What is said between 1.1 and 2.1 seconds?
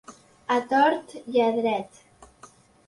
i a dret.